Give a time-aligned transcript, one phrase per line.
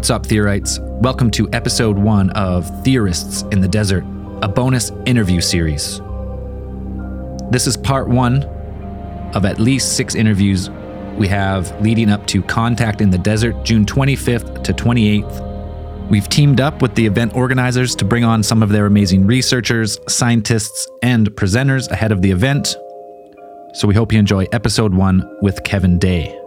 [0.00, 0.78] What's up, Theorites?
[0.80, 4.02] Welcome to episode one of Theorists in the Desert,
[4.40, 6.00] a bonus interview series.
[7.50, 8.44] This is part one
[9.34, 10.70] of at least six interviews
[11.18, 16.08] we have leading up to Contact in the Desert, June 25th to 28th.
[16.08, 20.00] We've teamed up with the event organizers to bring on some of their amazing researchers,
[20.08, 22.74] scientists, and presenters ahead of the event.
[23.74, 26.39] So we hope you enjoy episode one with Kevin Day.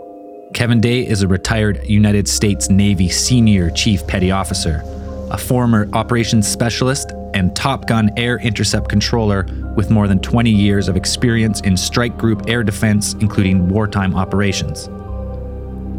[0.51, 4.83] Kevin Day is a retired United States Navy senior chief petty officer,
[5.31, 10.87] a former operations specialist, and Top Gun air intercept controller with more than 20 years
[10.87, 14.89] of experience in strike group air defense, including wartime operations.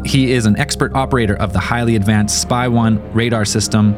[0.05, 3.93] He is an expert operator of the highly advanced Spy 1 radar system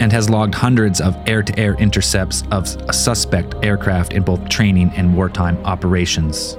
[0.00, 4.48] and has logged hundreds of air to air intercepts of a suspect aircraft in both
[4.48, 6.56] training and wartime operations.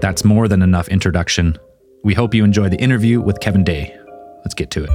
[0.00, 1.58] That's more than enough introduction.
[2.02, 3.94] We hope you enjoy the interview with Kevin Day.
[4.38, 4.90] Let's get to it.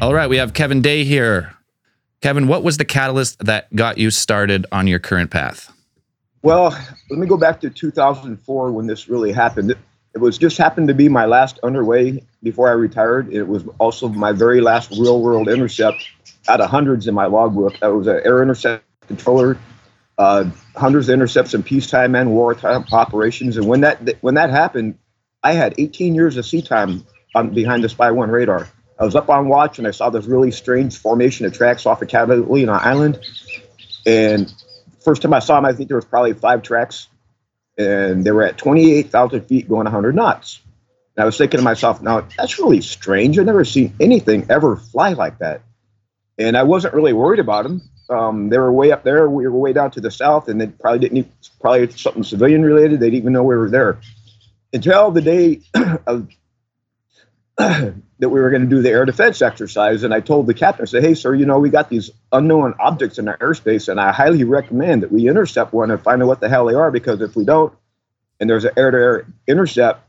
[0.00, 1.57] All right, we have Kevin Day here.
[2.20, 5.72] Kevin, what was the catalyst that got you started on your current path?
[6.42, 6.70] Well,
[7.10, 9.72] let me go back to 2004 when this really happened.
[10.14, 13.32] It, was just happened to be my last underway before I retired.
[13.32, 16.08] It was also my very last real world intercept
[16.48, 17.78] out of hundreds in my logbook.
[17.80, 19.58] That was an air intercept controller,
[20.16, 23.56] uh, hundreds of intercepts in peacetime and wartime operations.
[23.56, 24.98] And when that when that happened,
[25.44, 28.68] I had 18 years of sea time on, behind the Spy One radar.
[28.98, 32.02] I was up on watch and I saw this really strange formation of tracks off
[32.02, 33.20] of Catalina Island.
[34.04, 34.52] And
[35.04, 37.08] first time I saw them, I think there was probably five tracks,
[37.76, 40.60] and they were at 28,000 feet going 100 knots.
[41.16, 43.38] And I was thinking to myself, now that's really strange.
[43.38, 45.62] I've never seen anything ever fly like that.
[46.38, 47.82] And I wasn't really worried about them.
[48.10, 49.28] Um, they were way up there.
[49.28, 51.18] We were way down to the south, and they probably didn't.
[51.18, 53.00] Even, probably something civilian related.
[53.00, 53.98] They didn't even know we were there
[54.72, 55.60] until the day
[56.06, 56.28] of
[58.20, 60.04] that we were going to do the air defense exercise.
[60.04, 62.74] And I told the captain, I said, hey, sir, you know, we got these unknown
[62.78, 66.28] objects in our airspace, and I highly recommend that we intercept one and find out
[66.28, 67.72] what the hell they are, because if we don't,
[68.40, 70.04] and there's an air to air intercept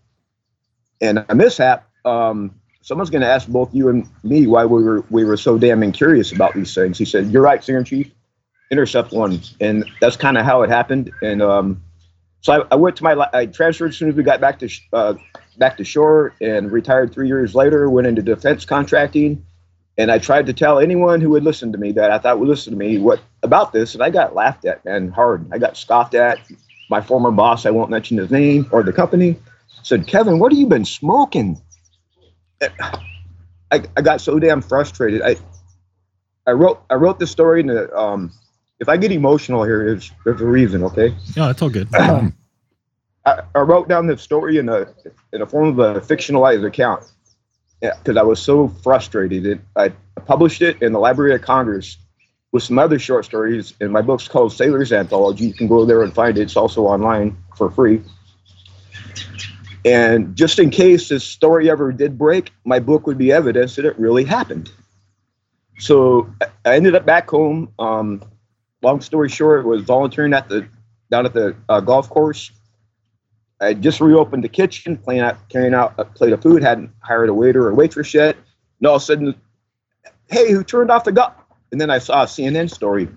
[1.02, 5.04] and a mishap, um, someone's going to ask both you and me why we were
[5.10, 6.98] we were so damn curious about these things.
[6.98, 8.12] He said, "You're right, Senior Chief.
[8.72, 11.12] Intercept one," and that's kind of how it happened.
[11.22, 11.82] And um,
[12.42, 14.70] so I, I, went to my I transferred as soon as we got back to
[14.94, 15.14] uh,
[15.58, 17.90] back to shore and retired three years later.
[17.90, 19.46] Went into defense contracting,
[19.98, 22.48] and I tried to tell anyone who would listen to me that I thought would
[22.48, 25.48] listen to me what about this, and I got laughed at man hard.
[25.52, 26.40] I got scoffed at.
[26.92, 29.38] My former boss, I won't mention his name or the company,
[29.84, 31.62] said, "Kevin, what have you been smoking?"
[33.72, 35.22] I, I got so damn frustrated.
[35.22, 35.36] I
[36.48, 38.32] I wrote I wrote this story in the um
[38.80, 41.14] if I get emotional here, there's, there's a reason, okay?
[41.36, 41.88] Yeah, it's all good.
[41.96, 42.34] I,
[43.26, 44.88] I, wrote down the story in a
[45.34, 47.04] in a form of a fictionalized account
[47.82, 49.46] because I was so frustrated.
[49.46, 49.90] It, I
[50.26, 51.98] published it in the Library of Congress
[52.52, 55.48] with some other short stories, and my book's called Sailor's Anthology.
[55.48, 56.42] You can go there and find it.
[56.42, 58.02] It's also online for free.
[59.86, 63.86] And just in case this story ever did break, my book would be evidence that
[63.86, 64.72] it really happened.
[65.78, 66.34] So
[66.66, 67.72] I ended up back home.
[67.80, 68.24] Um,
[68.82, 70.68] long story short, was volunteering at the
[71.12, 72.52] down at the uh, golf course.
[73.62, 76.64] I just reopened the kitchen, playing out, carrying out a plate of food.
[76.64, 78.38] Hadn't hired a waiter or waitress yet.
[78.80, 79.36] And all of a sudden,
[80.30, 81.34] hey, who turned off the golf?
[81.72, 83.08] And then I saw a CNN story,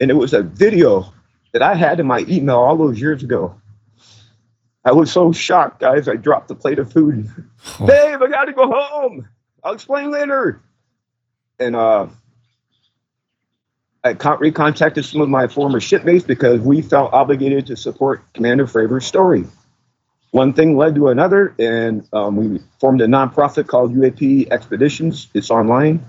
[0.00, 1.12] and it was a video
[1.52, 3.60] that I had in my email all those years ago.
[4.84, 6.08] I was so shocked, guys.
[6.08, 7.30] I dropped the plate of food.
[7.80, 7.86] Oh.
[7.86, 9.26] Dave, I got to go home.
[9.62, 10.60] I'll explain later.
[11.58, 12.08] And uh,
[14.04, 19.06] I recontacted some of my former shipmates because we felt obligated to support Commander Fravor's
[19.06, 19.46] story.
[20.30, 25.28] One thing led to another, and um, we formed a nonprofit called UAP Expeditions.
[25.32, 26.04] It's online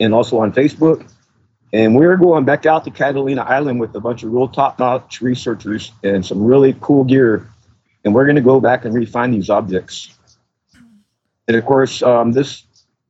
[0.00, 1.08] and also on Facebook.
[1.72, 5.20] And we're going back out to Catalina Island with a bunch of real top notch
[5.20, 7.48] researchers and some really cool gear.
[8.04, 10.16] And we're going to go back and refine these objects.
[11.46, 12.64] And of course, um, this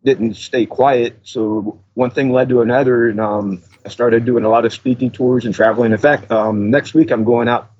[0.04, 1.18] didn't stay quiet.
[1.22, 3.08] So one thing led to another.
[3.08, 5.92] And um, I started doing a lot of speaking tours and traveling.
[5.92, 7.70] In fact, um, next week I'm going out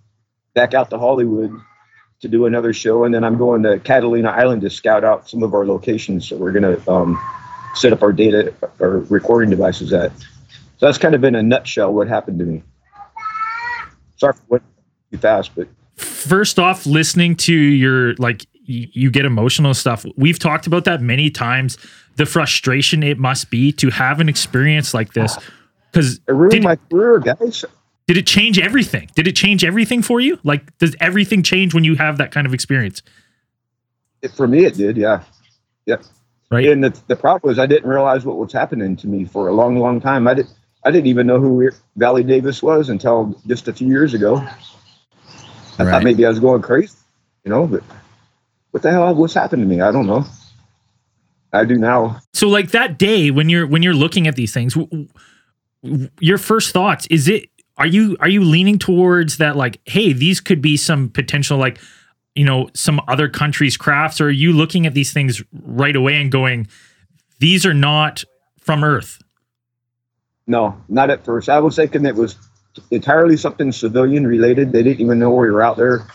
[0.55, 1.53] back out to Hollywood
[2.21, 5.43] to do another show, and then I'm going to Catalina Island to scout out some
[5.43, 6.29] of our locations.
[6.29, 7.21] So we're going to um,
[7.75, 10.13] set up our data, our recording devices at.
[10.77, 12.63] So that's kind of in a nutshell what happened to me.
[14.17, 14.63] Sorry for what
[15.11, 15.53] too fast.
[15.55, 20.07] But first off, listening to your like you get emotional stuff.
[20.17, 21.77] We've talked about that many times.
[22.17, 25.37] The frustration it must be to have an experience like this
[25.95, 27.65] because it ruined my career, guys.
[28.07, 29.09] Did it change everything?
[29.15, 30.39] Did it change everything for you?
[30.45, 33.03] Like, does everything change when you have that kind of experience?
[34.21, 34.97] It, for me, it did.
[34.97, 35.23] Yeah,
[35.87, 35.97] yeah.
[36.51, 36.67] Right.
[36.69, 39.53] And the, the problem was I didn't realize what was happening to me for a
[39.53, 40.29] long, long time.
[40.29, 40.47] I did.
[40.85, 44.37] I didn't even know who Valley Davis was until just a few years ago.
[44.37, 45.91] I right.
[45.91, 46.95] thought maybe I was going crazy,
[47.43, 47.83] you know, but
[48.71, 49.81] what the hell was happening to me?
[49.81, 50.27] I don't know.
[51.55, 52.21] I do now.
[52.35, 54.77] So like that day when you're when you're looking at these things,
[56.21, 60.41] your first thoughts is it are you are you leaning towards that like hey these
[60.41, 61.79] could be some potential like
[62.35, 66.21] you know some other countries crafts or are you looking at these things right away
[66.21, 66.67] and going
[67.39, 68.25] these are not
[68.59, 69.21] from earth?
[70.47, 71.49] No not at first.
[71.49, 72.37] I was thinking it was
[72.91, 74.73] entirely something civilian related.
[74.73, 76.07] They didn't even know we were out there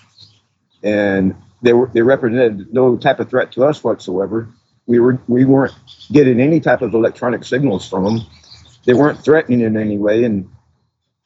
[0.84, 4.50] and they were they represented no type of threat to us whatsoever.
[4.88, 5.76] We were we weren't
[6.12, 8.22] getting any type of electronic signals from them
[8.86, 10.50] they weren't threatening in any way and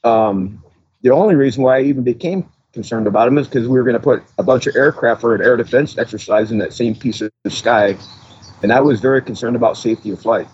[0.03, 0.61] um,
[1.01, 3.95] the only reason why I even became concerned about them is because we were going
[3.95, 7.21] to put a bunch of aircraft for an air defense exercise in that same piece
[7.21, 7.95] of sky,
[8.61, 10.47] and I was very concerned about safety of flight.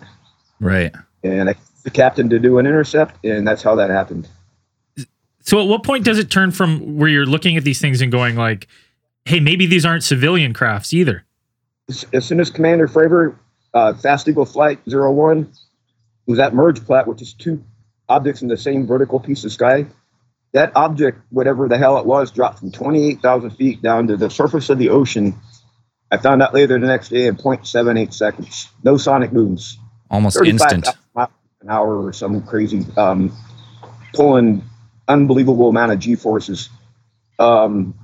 [0.59, 0.93] Right.
[1.23, 4.27] And I the captain to do an intercept, and that's how that happened.
[5.41, 8.11] So, at what point does it turn from where you're looking at these things and
[8.11, 8.67] going like,
[9.25, 11.25] "Hey, maybe these aren't civilian crafts either"?
[11.87, 13.35] As, as soon as Commander Fravor,
[13.73, 15.51] uh, Fast Eagle Flight 01,
[16.29, 17.63] was at merge plot, which is two
[18.07, 19.87] objects in the same vertical piece of sky.
[20.51, 24.69] That object, whatever the hell it was, dropped from 28,000 feet down to the surface
[24.69, 25.35] of the ocean.
[26.11, 28.67] I found out later the next day in 0.78 seconds.
[28.83, 29.79] No sonic booms.
[30.09, 30.87] Almost instant.
[31.15, 31.29] Miles
[31.61, 33.35] An hour or some crazy, um,
[34.13, 34.63] pulling
[35.07, 36.69] unbelievable amount of G forces.
[37.39, 37.95] Um,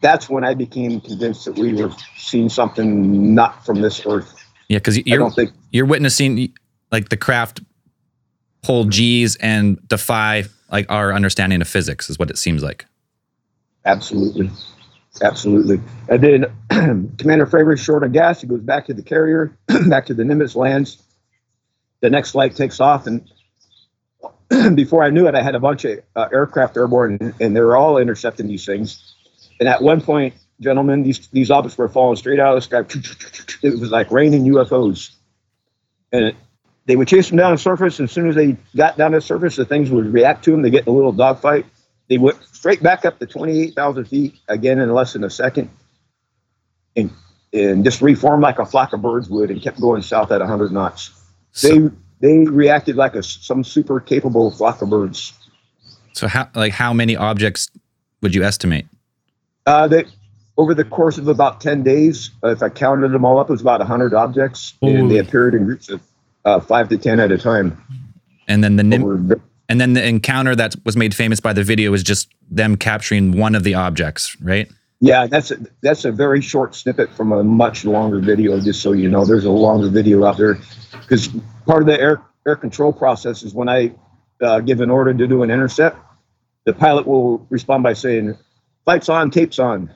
[0.00, 4.34] that's when I became convinced that we were seeing something not from this earth.
[4.68, 5.30] Yeah, because you're,
[5.70, 6.54] you're witnessing
[6.94, 7.60] like the craft
[8.62, 12.86] pull G's and defy like our understanding of physics is what it seems like.
[13.84, 14.48] Absolutely.
[15.20, 15.80] Absolutely.
[16.08, 16.44] And then
[17.18, 18.40] Commander Fravor short on gas.
[18.40, 19.56] He goes back to the carrier,
[19.88, 21.02] back to the Nimitz lands.
[22.00, 23.06] The next flight takes off.
[23.06, 23.28] And
[24.76, 27.76] before I knew it, I had a bunch of uh, aircraft airborne and, they were
[27.76, 29.14] all intercepting these things.
[29.58, 33.58] And at one point, gentlemen, these, these objects were falling straight out of the sky.
[33.62, 35.10] It was like raining UFOs.
[36.12, 36.34] And
[36.86, 37.98] they would chase them down the surface.
[37.98, 40.50] And as soon as they got down to the surface, the things would react to
[40.50, 40.62] them.
[40.62, 41.66] They get in a little dogfight.
[42.08, 45.70] They went straight back up to 28,000 feet again in less than a second
[46.96, 47.10] and,
[47.52, 50.72] and just reformed like a flock of birds would and kept going south at 100
[50.72, 51.10] knots.
[51.52, 51.90] So, they
[52.20, 55.32] they reacted like a some super capable flock of birds.
[56.14, 57.70] So how like how many objects
[58.22, 58.86] would you estimate?
[59.66, 60.06] Uh, that
[60.56, 63.60] over the course of about 10 days, if I counted them all up, it was
[63.60, 66.00] about 100 objects, and they appeared in groups of
[66.44, 67.80] uh, five to ten at a time.
[68.48, 71.92] And then the nim- and then the encounter that was made famous by the video
[71.94, 74.70] is just them capturing one of the objects, right?
[75.00, 78.60] Yeah, that's a, that's a very short snippet from a much longer video.
[78.60, 80.58] Just so you know, there's a longer video out there
[80.92, 81.28] because
[81.66, 83.94] part of the air air control process is when I
[84.40, 85.98] uh, give an order to do an intercept,
[86.64, 88.36] the pilot will respond by saying,
[88.86, 89.90] "Lights on, tapes on."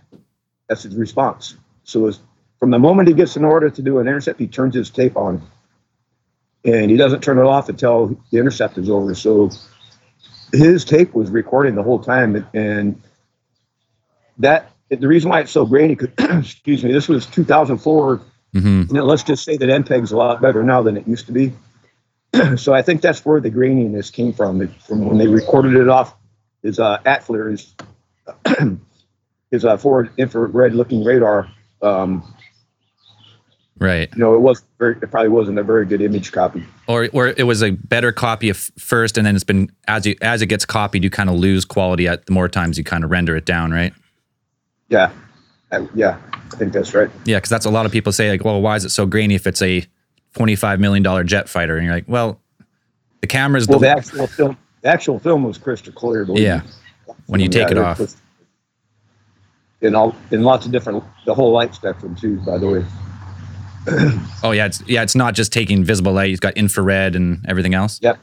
[0.69, 1.57] That's his response.
[1.85, 2.11] So
[2.59, 5.17] from the moment he gets an order to do an intercept, he turns his tape
[5.17, 5.43] on
[6.65, 9.15] and he doesn't turn it off until the intercept is over.
[9.15, 9.51] So
[10.53, 13.01] his tape was recording the whole time, and
[14.39, 15.97] that the reason why it's so grainy.
[16.19, 18.23] excuse me, this was 2004.
[18.55, 18.97] Mm-hmm.
[18.97, 21.53] let's just say that MPEG's a lot better now than it used to be.
[22.57, 24.67] so I think that's where the graininess came from.
[24.87, 26.15] from when they recorded it off
[26.63, 27.75] his uh, ATFLIR, his,
[29.51, 31.51] his uh, forward infrared looking radar.
[31.83, 32.35] Um,
[33.81, 34.09] Right.
[34.13, 36.65] You know, it was very, it probably wasn't a very good image copy.
[36.89, 40.17] Or or it was a better copy of first, and then it's been as you
[40.21, 43.05] as it gets copied, you kind of lose quality at the more times you kind
[43.05, 43.93] of render it down, right?
[44.89, 45.13] Yeah,
[45.71, 47.09] I, yeah, I think that's right.
[47.25, 49.37] Yeah, because that's a lot of people say like, well, why is it so grainy
[49.37, 49.87] if it's a
[50.35, 51.77] twenty five million dollar jet fighter?
[51.77, 52.41] And you're like, well,
[53.21, 54.57] the camera's well, the, the actual film.
[54.83, 56.27] The actual film was crystal clear.
[56.31, 56.63] Yeah,
[57.27, 58.01] when you take it off.
[59.83, 62.41] In all in lots of different the whole light spectrum too.
[62.41, 62.85] By the way.
[64.43, 66.31] oh yeah, it's yeah, it's not just taking visible light.
[66.31, 67.99] It's got infrared and everything else.
[68.03, 68.19] Yep,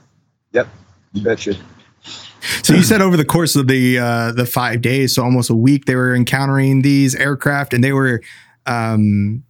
[0.51, 0.67] yep,
[1.13, 1.55] you betcha.
[2.63, 5.55] So you said over the course of the uh, the five days, so almost a
[5.55, 8.21] week, they were encountering these aircraft, and they were
[8.65, 9.43] um,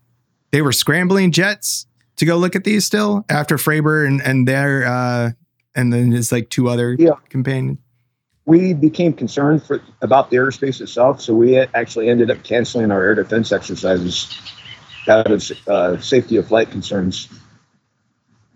[0.51, 4.85] they were scrambling jets to go look at these still after Fravor and and their
[4.85, 5.31] uh,
[5.75, 7.11] and then his like two other yeah.
[7.29, 7.79] companions.
[8.45, 13.03] we became concerned for about the airspace itself, so we actually ended up canceling our
[13.03, 14.54] air defense exercises
[15.07, 17.29] out of uh, safety of flight concerns.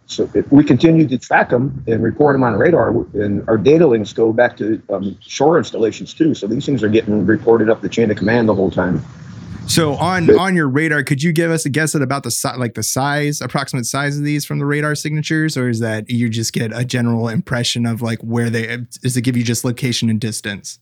[0.07, 3.85] So if we continue to track them and report them on radar, and our data
[3.85, 6.33] links go back to um, shore installations too.
[6.33, 9.03] So these things are getting reported up the chain of command the whole time.
[9.67, 12.57] So on on your radar, could you give us a guess at about the si-
[12.57, 16.27] like the size, approximate size of these from the radar signatures, or is that you
[16.27, 18.77] just get a general impression of like where they?
[19.03, 20.79] Does it give you just location and distance?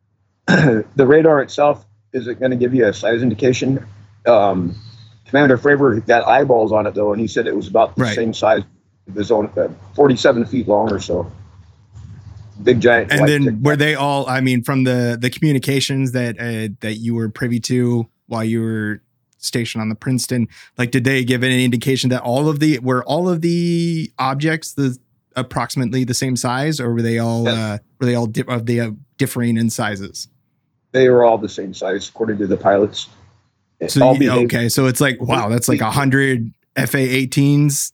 [0.46, 3.86] the radar itself is it going to give you a size indication?
[4.26, 4.74] Um,
[5.30, 8.14] Commander Fravor got eyeballs on it though, and he said it was about the Right.
[8.14, 8.62] same size
[9.08, 11.30] of his own, uh, 47 feet long or so.
[12.62, 13.10] Big giant.
[13.12, 14.28] And then tic- were they all?
[14.28, 18.60] I mean, from the the communications that uh, that you were privy to while you
[18.60, 19.00] were
[19.38, 20.46] stationed on the Princeton,
[20.76, 24.72] like did they give any indication that all of the were all of the objects
[24.74, 24.98] the
[25.36, 27.56] approximately the same size, or were they all Yes.
[27.56, 30.28] uh, were they all di- of the uh, differing in sizes?
[30.92, 33.08] they were all the same size according to the pilots.
[33.88, 37.92] So All you- okay, so it's like wow, that's like a hundred FA-18s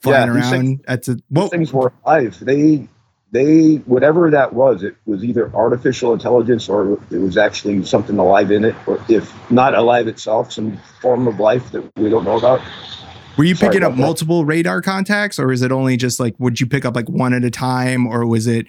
[0.00, 0.84] flying Yeah, around.
[0.86, 2.38] That's a well, things were alive.
[2.40, 2.88] They,
[3.30, 8.50] they, whatever that was, it was either artificial intelligence or it was actually something alive
[8.50, 12.36] in it, or if not alive itself, some form of life that we don't know
[12.36, 12.60] about.
[13.38, 14.02] Were you Sorry picking up about that.
[14.02, 17.32] multiple radar contacts, or is it only just like would you pick up like one
[17.32, 18.66] at a time, or was it?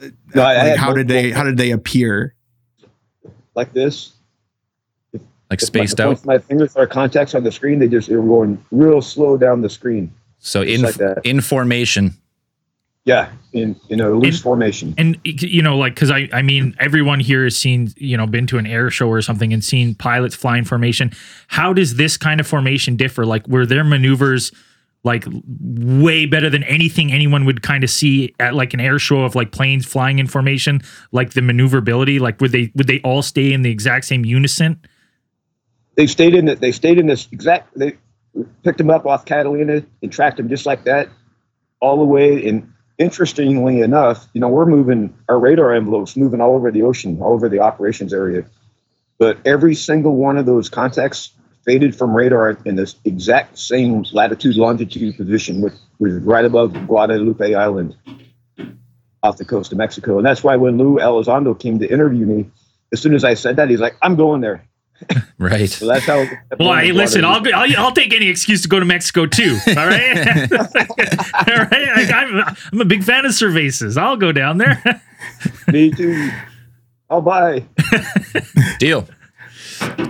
[0.00, 2.34] No, like, how did they how did they appear?
[3.54, 4.12] Like this,
[5.50, 6.24] Like If my- spaced out.
[6.24, 7.78] My fingers are contacts on the screen.
[7.78, 10.12] They just they were going real slow down the screen.
[10.38, 12.14] So Just in like in formation.
[13.04, 14.94] Yeah, in in a loose In- formation.
[14.98, 18.48] and you know like because i i mean everyone here has seen you know been
[18.48, 21.12] to an air show or something and seen pilots flying formation
[21.46, 24.50] how does this kind of formation differ like were their maneuvers
[25.04, 25.24] like
[25.60, 29.36] way better than anything anyone would kind of see at like an air show of
[29.36, 30.80] like planes flying in formation
[31.12, 34.80] like the maneuverability like would they would they all stay in the exact same unison
[35.96, 36.60] they stayed in it.
[36.60, 37.76] They stayed in this exact.
[37.76, 37.96] They
[38.62, 41.08] picked them up off Catalina and tracked them just like that,
[41.80, 42.48] all the way.
[42.48, 47.20] And interestingly enough, you know, we're moving our radar envelopes moving all over the ocean,
[47.20, 48.44] all over the operations area.
[49.18, 51.32] But every single one of those contacts
[51.64, 57.54] faded from radar in this exact same latitude longitude position, which was right above Guadalupe
[57.54, 57.96] Island,
[59.22, 60.18] off the coast of Mexico.
[60.18, 62.50] And that's why when Lou Elizondo came to interview me,
[62.92, 64.62] as soon as I said that, he's like, "I'm going there."
[65.38, 65.68] Right.
[65.68, 66.24] So that's how.
[66.58, 69.58] well hey listen I'll, go- I'll i'll take any excuse to go to mexico too
[69.68, 70.16] all right
[70.52, 74.82] all right I, I'm, I'm a big fan of cervezas i'll go down there
[75.68, 76.30] Me too.
[77.10, 77.64] I'll buy.
[78.78, 79.06] Deal.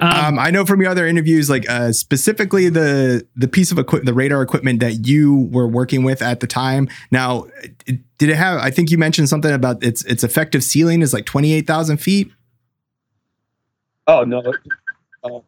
[0.01, 4.07] Um, I know from your other interviews, like uh, specifically the the piece of equipment,
[4.07, 6.89] the radar equipment that you were working with at the time.
[7.11, 7.47] Now,
[7.87, 8.61] it- did it have?
[8.61, 11.99] I think you mentioned something about its its effective ceiling is like twenty eight thousand
[11.99, 12.31] feet.
[14.07, 14.53] Oh no.
[15.25, 15.43] Um,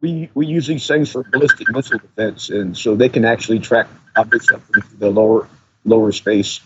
[0.00, 3.88] we we use these things for ballistic missile defense, and so they can actually track
[4.16, 5.48] objects up into the lower
[5.84, 6.60] lower space.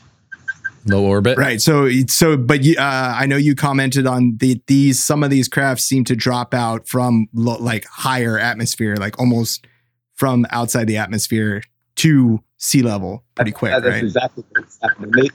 [0.84, 1.38] Low orbit.
[1.38, 1.60] Right.
[1.60, 5.48] So so, but you, uh, I know you commented on the these some of these
[5.48, 9.66] crafts seem to drop out from lo, like higher atmosphere, like almost
[10.14, 11.62] from outside the atmosphere
[11.96, 14.02] to sea level pretty quick, Yeah, that's right?
[14.04, 15.10] exactly what's happening.
[15.12, 15.28] They,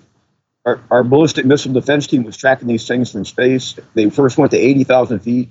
[0.66, 3.76] our, our ballistic missile defense team was tracking these things from space.
[3.94, 5.50] They first went to eighty thousand feet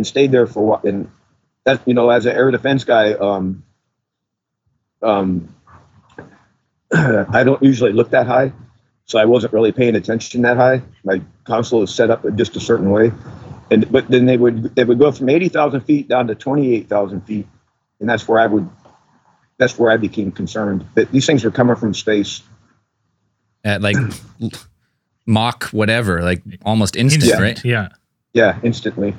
[0.00, 0.84] and stayed there for what?
[0.84, 1.10] And
[1.64, 3.62] that you know, as an air defense guy, um,
[5.02, 5.54] um,
[6.92, 8.54] I don't usually look that high,
[9.04, 10.80] so I wasn't really paying attention that high.
[11.04, 13.12] My console is set up just a certain way,
[13.70, 16.74] and but then they would they would go from eighty thousand feet down to twenty
[16.74, 17.46] eight thousand feet,
[18.00, 18.70] and that's where I would.
[19.58, 22.40] That's where I became concerned that these things were coming from space.
[23.62, 23.96] At like
[25.26, 27.64] Mach whatever, like almost instant, Instant, right?
[27.66, 27.88] yeah
[28.32, 29.14] Yeah, instantly.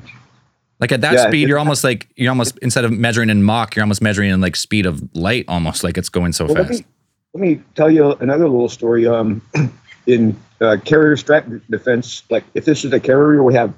[0.82, 3.76] Like at that Yeah, speed, you're almost like you're almost instead of measuring in Mach,
[3.76, 6.68] you're almost measuring in like speed of light, almost like it's going so Well, let
[6.68, 6.80] fast.
[6.82, 6.86] me
[7.34, 9.06] let me tell you another little story.
[9.08, 9.42] Um,
[10.08, 13.74] in uh, carrier strike defense, like if this is a carrier, we have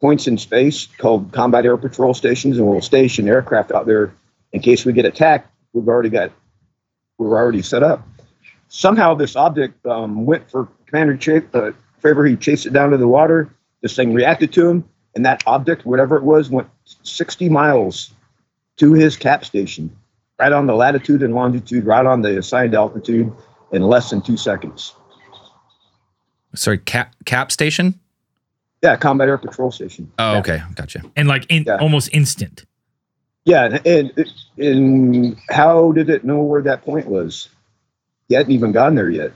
[0.00, 4.12] points in space called combat air patrol stations, and we'll station aircraft out there
[4.52, 5.50] in case we get attacked.
[5.72, 6.32] We've already got
[7.18, 8.06] we're already set up.
[8.68, 12.28] Somehow this object um, went for Commander Ch- uh, Fravor.
[12.28, 13.50] He chased it down to the water.
[13.80, 16.68] This thing reacted to him, and that object, whatever it was, went
[17.02, 18.12] 60 miles
[18.76, 19.90] to his cap station,
[20.38, 23.32] right on the latitude and longitude, right on the assigned altitude,
[23.72, 24.94] in less than two seconds.
[26.54, 27.98] Sorry, cap cap station.
[28.82, 30.12] Yeah, combat air patrol station.
[30.18, 30.38] Oh, Yeah.
[30.38, 31.02] okay, gotcha.
[31.16, 31.76] and like in, Yeah.
[31.78, 32.64] almost instant
[33.46, 37.48] Yeah, and, and and how did it know where that point was?
[38.28, 39.32] He hadn't even gotten there yet.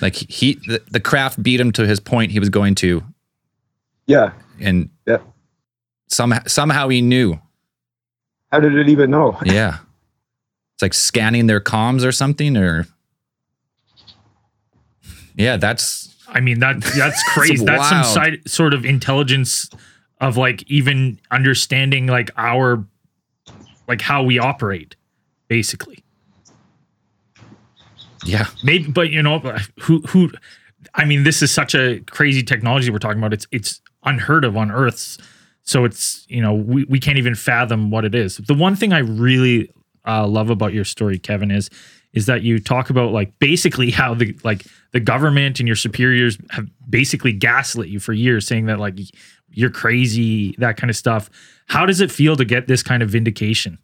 [0.00, 3.02] Like he, the, the craft beat him to his point he was going to,
[4.06, 4.32] Yeah.
[4.62, 5.18] And Yeah.
[6.08, 7.38] somehow somehow he knew.
[8.50, 9.38] How did it even know?
[9.44, 9.78] Yeah,
[10.74, 12.86] it's like scanning their comms or something, or
[15.36, 17.64] yeah, that's I mean that that's crazy.
[17.64, 19.70] that's some side, sort of intelligence
[20.20, 22.84] of like even understanding like our
[23.88, 24.94] like how we operate,
[25.48, 26.04] basically.
[28.24, 29.40] yeah, Maybe, but you know,
[29.80, 30.30] who who?
[30.94, 33.32] I mean, this is such a crazy technology we're talking about.
[33.32, 35.18] It's it's unheard of on Earth's.
[35.62, 38.36] So it's you know we, we can't even fathom what it is.
[38.38, 39.70] The one thing I really
[40.06, 41.70] uh, love about your story, Kevin, is
[42.12, 46.36] is that you talk about like basically how the like the government and your superiors
[46.50, 48.98] have basically gaslit you for years, saying that like
[49.50, 51.30] you're crazy, that kind of stuff.
[51.66, 53.78] How does it feel to get this kind of vindication?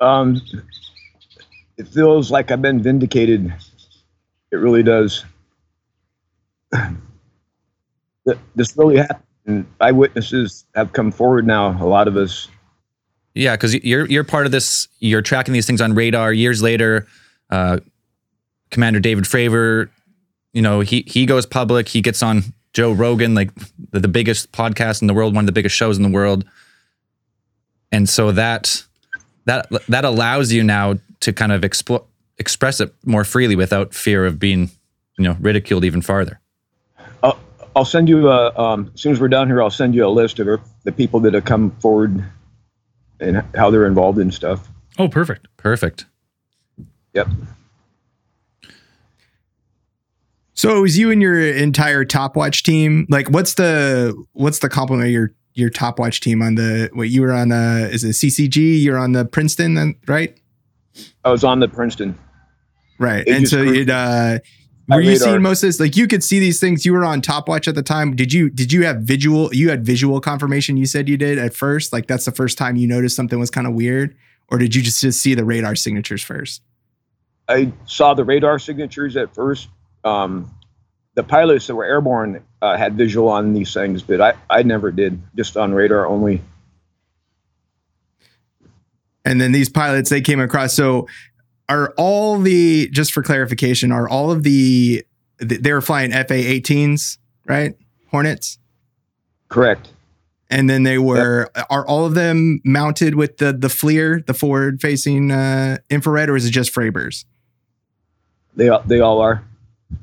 [0.00, 0.40] Um,
[1.78, 3.52] it feels like I've been vindicated.
[4.52, 5.24] It really does.
[8.26, 9.66] Th- This really happened.
[9.80, 11.80] Eyewitnesses have come forward now.
[11.82, 12.48] A lot of us.
[13.34, 14.88] yeah, because you're you're part of this.
[14.98, 16.32] You're tracking these things on radar.
[16.32, 17.06] Years later,
[17.50, 17.78] uh,
[18.70, 19.88] Commander David Fravor,
[20.52, 21.88] you know, he he goes public.
[21.88, 22.42] He gets on
[22.72, 23.50] Joe Rogan, like
[23.92, 26.44] the, the biggest podcast in the world, one of the biggest shows in the world,
[27.92, 28.82] and so that
[29.44, 32.04] that that allows you now to kind of expl-
[32.38, 34.70] express it more freely without fear of being,
[35.18, 36.40] you know, ridiculed even farther.
[37.76, 38.54] I'll, I'll send you a.
[38.58, 41.20] Um, as soon as we're done here, I'll send you a list of the people
[41.20, 42.24] that have come forward
[43.20, 44.68] and how they're involved in stuff.
[44.98, 45.46] Oh, perfect.
[45.56, 46.06] Perfect.
[47.14, 47.28] Yep.
[50.54, 53.06] So it was you and your entire Top Watch team.
[53.10, 56.88] Like, what's the what's the compliment of your your Top Watch team on the?
[56.94, 57.90] What you were on the?
[57.92, 58.82] Is it CCG?
[58.82, 60.34] You're on the Princeton, then, right?
[61.24, 62.18] I was on the Princeton.
[62.98, 63.26] Right.
[63.26, 64.40] It and so grew- it uh My
[64.88, 65.80] were you seeing most of this?
[65.80, 66.84] Like you could see these things.
[66.86, 68.14] You were on Top Watch at the time.
[68.14, 71.54] Did you did you have visual you had visual confirmation you said you did at
[71.54, 71.92] first?
[71.92, 74.16] Like that's the first time you noticed something was kind of weird?
[74.48, 76.62] Or did you just, just see the radar signatures first?
[77.48, 79.68] I saw the radar signatures at first.
[80.04, 80.54] Um,
[81.14, 84.92] the pilots that were airborne uh, had visual on these things, but I, I never
[84.92, 86.42] did, just on radar only.
[89.24, 90.74] And then these pilots they came across.
[90.74, 91.08] So
[91.68, 95.04] are all the just for clarification, are all of the
[95.38, 97.74] they were flying FA 18s, right?
[98.10, 98.58] Hornets?
[99.48, 99.90] Correct.
[100.48, 104.80] And then they were are all of them mounted with the the FLIR, the forward
[104.80, 107.24] facing uh infrared, or is it just Fravor's?
[108.54, 109.42] They all- they all are.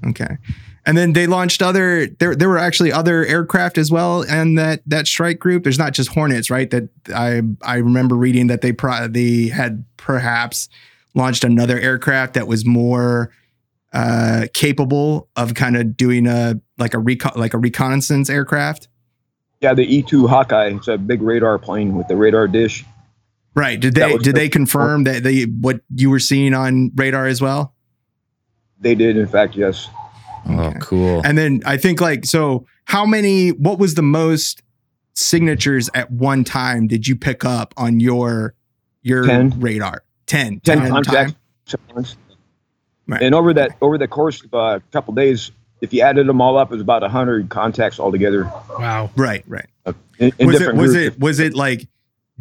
[0.07, 0.37] Okay.
[0.85, 4.81] And then they launched other there there were actually other aircraft as well and that
[4.85, 5.63] that strike group.
[5.63, 6.69] There's not just Hornets, right?
[6.69, 10.67] That I I remember reading that they pro- they had perhaps
[11.13, 13.31] launched another aircraft that was more
[13.93, 18.87] uh capable of kind of doing a like a recon like a reconnaissance aircraft.
[19.61, 20.67] Yeah, the E2 Hawkeye.
[20.75, 22.83] It's a big radar plane with the radar dish.
[23.55, 23.79] Right.
[23.79, 27.73] Did they did they confirm that they what you were seeing on radar as well?
[28.79, 29.87] They did, in fact, yes.
[30.49, 31.21] Oh, cool.
[31.23, 34.61] And then I think like so how many what was the most
[35.13, 38.55] signatures at one time did you pick up on your
[39.03, 39.59] your 10.
[39.59, 40.03] radar?
[40.33, 40.59] 10.
[40.61, 41.33] 10 at contacts.
[41.67, 42.05] time?
[43.07, 43.21] Right.
[43.21, 46.41] And over that over the course of uh, a couple days, if you added them
[46.41, 48.45] all up, it was about hundred contacts altogether.
[48.79, 49.11] Wow.
[49.15, 49.67] Right, right.
[49.85, 51.15] uh, In, in was it was groups.
[51.15, 51.87] it was it like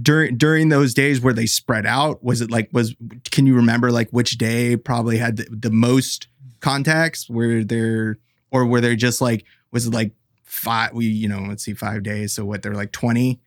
[0.01, 2.23] during during those days where they spread out?
[2.23, 2.95] Was it like was
[3.31, 6.29] can you remember like which day probably had the, the most
[6.61, 7.29] contacts?
[7.29, 8.19] Were there
[8.51, 10.13] or were there just like was it like
[10.45, 13.41] five we you know let's see five days so what they're like 20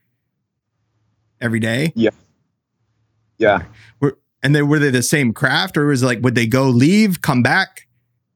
[1.39, 2.09] every day Yeah.
[3.37, 3.63] Yeah.
[4.45, 7.21] And then were they the same craft or was it like would they go leave
[7.21, 7.87] come back?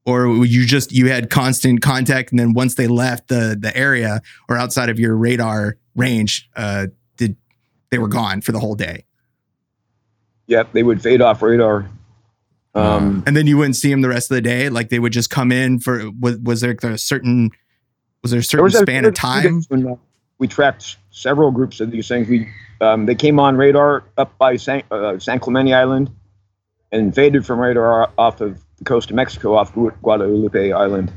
[0.07, 3.75] Or would you just you had constant contact and then once they left the the
[3.77, 4.19] area
[4.49, 7.37] or outside of your radar range uh did
[7.91, 9.05] they were gone for the whole day?
[10.47, 10.73] Yep.
[10.73, 11.87] They would fade off radar.
[12.73, 14.69] Um, and then you wouldn't see them the rest of the day?
[14.69, 17.51] Like they would just come in for was, was there a certain
[18.23, 19.61] was there a there certain a span of time?
[19.67, 19.99] when,
[20.39, 22.28] we tracked several groups of these things.
[22.28, 22.49] We
[22.82, 26.10] um, they came on radar up by San, uh, San Clemente Island,
[26.91, 31.12] and faded from radar off of the coast of Mexico, off Guadalupe Island,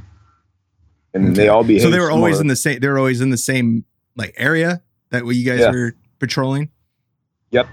[1.14, 1.84] and they all behaved.
[1.84, 3.84] so they were always in the same they were always in the same
[4.16, 5.70] like area that you guys Yeah.
[5.70, 6.68] were patrolling
[7.52, 7.68] Yep.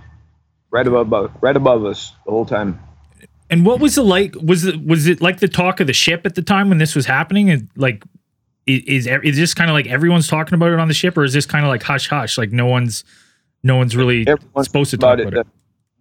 [0.72, 2.80] Right above, right above us the whole time.
[3.50, 4.36] And what was it like?
[4.40, 6.94] Was it was it like the talk of the ship at the time when this
[6.96, 7.50] was happening?
[7.50, 8.19] And like, i-
[8.78, 11.34] is is this kind of like everyone's talking about it on the ship, or is
[11.34, 12.38] this kind of like hush hush?
[12.38, 13.04] Like no one's
[13.64, 15.46] no one's really Everyone's supposed to talk about it.
[15.46, 15.46] The,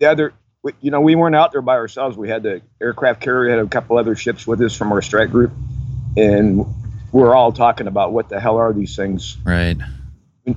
[0.00, 2.16] the other we, you know, we weren't out there by ourselves.
[2.16, 5.31] We had the aircraft carrier, had a couple other ships with us from our strike
[5.31, 5.52] group,
[6.16, 6.64] and
[7.12, 9.37] we're all talking about what the hell are these things.
[9.44, 9.76] Right.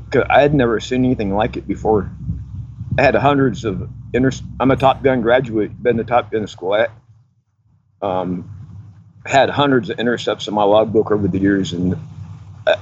[0.10, 2.10] 'Cause I had never seen anything like it before.
[2.98, 4.32] I had hundreds of inter.
[4.60, 6.74] I'm a Top Gun graduate, been to Top Gun school.
[6.74, 6.88] I
[8.02, 8.50] um,
[9.26, 11.96] had hundreds of intercepts in my logbook over the years, and
[12.68, 12.76] uh,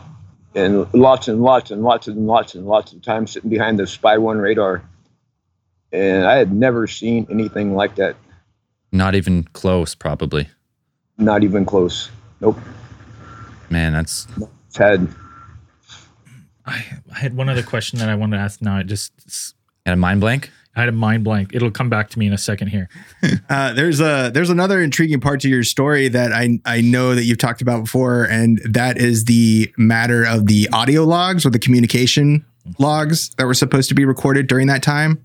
[0.56, 3.88] and lots and lots and lots and lots and lots of times sitting behind the
[3.88, 4.84] Spy One radar,
[5.92, 8.16] and I had never seen anything like that.
[8.92, 10.48] Not even close, probably.
[11.18, 12.10] Not even close.
[12.42, 12.58] Nope.
[13.70, 14.28] Man, that's
[14.68, 15.08] It's had
[16.66, 18.62] I, I had one other question that I wanted to ask.
[18.62, 20.52] Now it just and a mind blank.
[20.80, 21.50] I had a mind blank.
[21.54, 22.90] It'll come back to me in a second here.
[23.50, 27.24] Uh, there's a there's another intriguing part to your story that I I know that
[27.24, 31.58] you've talked about before, and that is the matter of the audio logs or the
[31.58, 32.46] communication
[32.78, 35.24] logs that were supposed to be recorded during that time.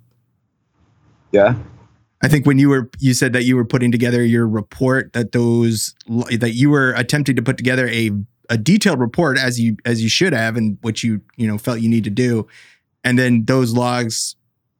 [1.33, 1.55] yeah.
[2.23, 5.33] I think when you were you said that you were putting together your report that
[5.33, 8.11] those that you were attempting to put together a
[8.49, 11.81] a detailed report as you as you should have and what you you know felt
[11.81, 12.47] you need to do
[13.05, 14.37] and then those logs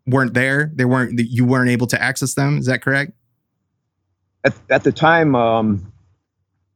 [0.07, 3.13] weren't there they weren't you weren't able to access them is that correct
[4.45, 5.93] at, at the time, um,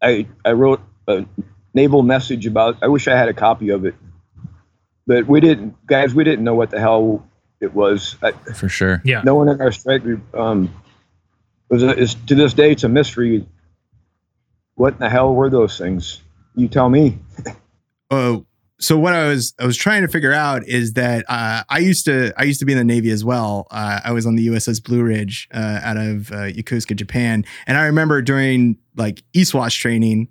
[0.02, 1.26] I I wrote a
[1.74, 2.78] naval message about.
[2.82, 3.94] I wish I had a copy of it,
[5.06, 6.14] but we didn't, guys.
[6.14, 7.26] We didn't know what the hell
[7.60, 8.16] it was.
[8.22, 9.02] I, For sure.
[9.04, 9.22] Yeah.
[9.24, 10.22] no one in our strike group.
[10.34, 10.74] Um,
[11.68, 13.46] was a, is to this day it's a mystery.
[14.74, 16.22] What in the hell were those things?
[16.54, 17.18] You tell me.
[18.10, 18.38] uh,
[18.80, 22.04] so what I was I was trying to figure out is that uh, I used
[22.04, 23.66] to I used to be in the Navy as well.
[23.70, 27.76] Uh, I was on the USS Blue Ridge uh, out of uh, Yokosuka, Japan, and
[27.76, 30.28] I remember during like ESWAS training,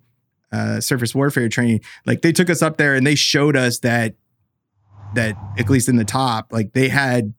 [0.51, 4.15] uh, surface warfare training, like they took us up there and they showed us that
[5.15, 7.33] that at least in the top, like they had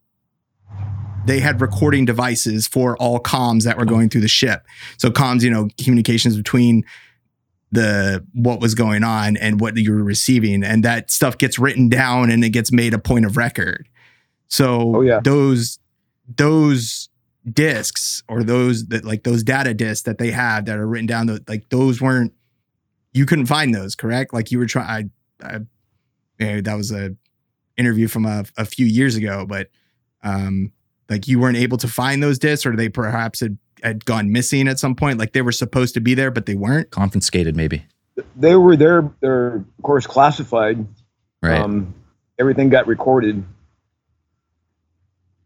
[1.25, 4.67] they had recording devices for all comms that were going through the ship.
[4.99, 6.85] So comms, you know, communications between
[7.71, 10.63] the what was going on and what you were receiving.
[10.65, 13.89] And that stuff gets written down and it gets made a point of record.
[14.49, 15.21] So Oh, yeah.
[15.23, 15.79] those
[16.37, 17.09] those
[17.51, 21.27] discs or those that like those data discs that they have that are written down
[21.27, 22.33] tho- like those weren't
[23.15, 24.33] you couldn't find those correct?
[24.35, 25.11] Like you were trying
[25.43, 25.61] i, I
[26.39, 27.15] you that was a
[27.77, 29.69] interview from a, a few years ago but
[30.23, 30.73] um
[31.09, 34.69] like you weren't able to find those discs or they perhaps had had gone missing
[34.69, 37.85] at some point like they were supposed to be there but they weren't Confiscated, maybe.
[38.37, 39.11] They were there.
[39.21, 40.87] They're of course classified.
[41.43, 41.61] Right.
[41.61, 41.95] Um,
[42.39, 43.45] everything got recorded,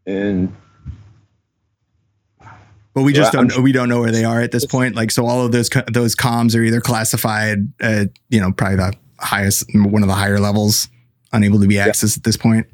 [0.07, 0.51] and
[2.93, 4.95] But we just Yeah, I'm don't we don't know where they are at this point.
[4.95, 8.93] Like so, all of those those comms are either classified at you know probably the
[9.19, 10.87] highest one of the higher levels,
[11.31, 12.67] unable to be accessed at this point.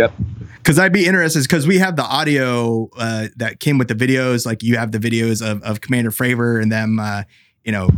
[0.00, 0.12] Yep.
[0.56, 4.44] Because I'd be interested because we have the audio uh, that came with the videos.
[4.44, 7.22] Like you have the videos of of Commander Fravor and them, uh,
[7.64, 7.88] you know,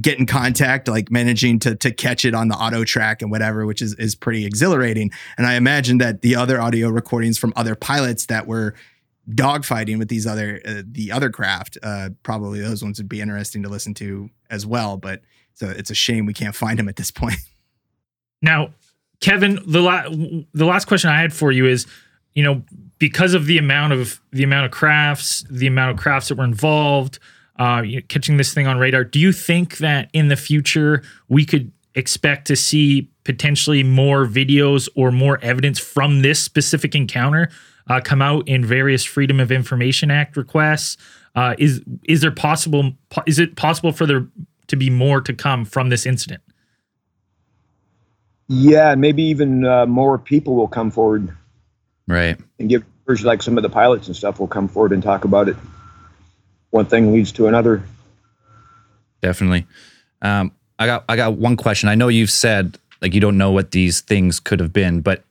[0.00, 3.66] get in contact, like managing to to catch it on the auto track and whatever,
[3.66, 5.10] which is is pretty exhilarating.
[5.38, 8.74] And I imagine that the other audio recordings from other pilots that were
[9.30, 13.62] dogfighting with these other uh, the other craft, uh, probably those ones would be interesting
[13.62, 14.96] to listen to as well.
[14.96, 15.22] But
[15.54, 17.36] so it's a shame we can't find them at this point.
[18.44, 18.74] Now,
[19.22, 20.08] Kevin, the la-
[20.52, 21.86] the last question I had for you is,
[22.34, 22.62] you know,
[22.98, 26.44] because of the amount of the amount of crafts, the amount of crafts that were
[26.44, 27.18] involved,
[27.58, 31.02] uh, you know, catching this thing on radar, do you think that in the future
[31.28, 37.48] we could expect to see potentially more videos or more evidence from this specific encounter
[37.88, 40.96] uh, come out in various Freedom of Information Act requests?
[41.36, 42.92] Uh, is is there possible?
[43.26, 44.26] Is it possible for there
[44.66, 46.42] to be more to come from this incident?
[48.48, 51.34] Yeah, maybe even uh, more people will come forward
[52.06, 52.36] Right.
[52.58, 52.84] and give
[53.22, 55.56] like some of the pilots and stuff will come forward and talk about it.
[56.70, 57.82] One thing leads to another.
[59.20, 59.66] Definitely.
[60.22, 61.88] Um, I got I got one question.
[61.88, 65.24] I know you've said like you don't know what these things could have been, but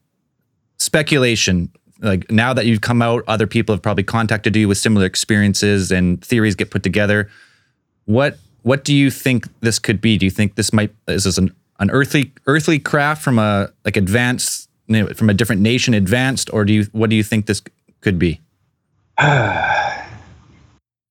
[0.78, 1.70] speculation.
[2.00, 5.92] Like now that you've come out, other people have probably contacted you with similar experiences
[5.92, 7.30] and theories get put together.
[8.06, 10.18] What what do you think this could be?
[10.18, 13.98] Do you think this might is this an, an earthly earthly craft from a like
[13.98, 17.48] advanced you know, from a different nation advanced, or do you what do you think
[17.48, 17.62] this
[18.00, 18.40] could be?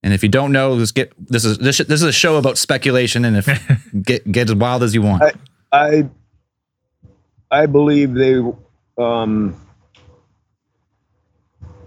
[0.03, 2.57] And if you don't know, let's get this is this, this is a show about
[2.57, 3.47] speculation, and if
[4.03, 5.23] get get as wild as you want.
[5.71, 6.09] I
[7.51, 8.41] I believe they
[8.97, 9.61] um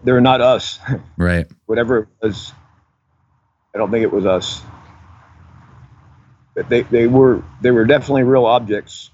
[0.04, 0.80] they're not us.
[1.18, 1.48] Right.
[1.66, 2.54] Whatever it was,
[3.74, 4.62] I don't think it was us.
[6.56, 9.10] But they they were they were definitely real objects.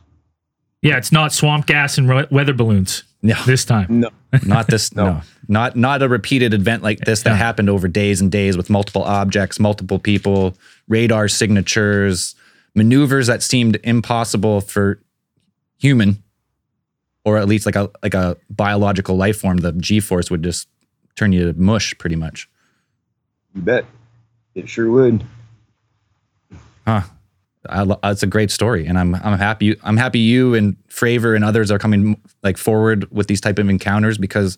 [0.81, 3.03] Yeah, it's not swamp gas and ro- weather balloons.
[3.21, 3.99] No, this time.
[3.99, 4.09] No,
[4.45, 4.93] not this.
[4.95, 5.05] no.
[5.05, 5.21] No.
[5.47, 7.35] not not a repeated event like this that Yeah.
[7.35, 10.55] happened over days and days with multiple objects, multiple people,
[10.87, 12.35] radar signatures,
[12.75, 15.01] maneuvers that seemed impossible for
[15.77, 16.23] human,
[17.25, 19.57] or at least like a like a biological life form.
[19.57, 20.67] The G force would just
[21.15, 22.49] turn you to mush, pretty much.
[23.53, 23.85] you bet.
[24.55, 25.23] It sure would.
[26.87, 27.01] Huh.
[27.67, 29.77] I, it's a great story, and I'm I'm happy.
[29.83, 33.69] I'm happy you and Fravor and others are coming like forward with these type of
[33.69, 34.57] encounters because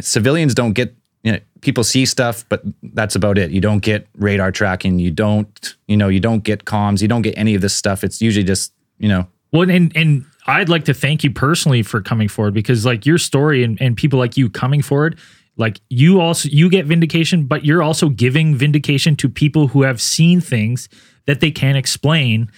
[0.00, 0.94] civilians don't get.
[1.22, 3.52] You know, people see stuff, but that's about it.
[3.52, 4.98] You don't get radar tracking.
[4.98, 7.00] You don't, you know, you don't get comms.
[7.00, 8.02] You don't get any of this stuff.
[8.02, 12.00] It's usually just, you know, Well, and and I'd like to thank you personally for
[12.00, 15.16] coming forward because like your story and, and people like you coming forward,
[15.56, 20.00] like you also you get vindication, but you're also giving vindication to people who have
[20.00, 20.88] seen things
[21.26, 22.50] that they can't explain.